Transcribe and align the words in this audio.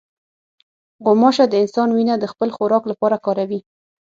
غوماشه 1.05 1.45
د 1.49 1.53
انسان 1.63 1.89
وینه 1.91 2.15
د 2.19 2.25
خپل 2.31 2.49
خوراک 2.55 2.83
لپاره 2.91 3.17
کاروي. 3.25 3.59